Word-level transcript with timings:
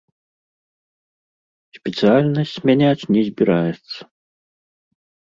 Спецыяльнасць 1.77 2.53
мяняць 2.69 3.07
не 3.17 3.21
збіраецца. 3.27 3.97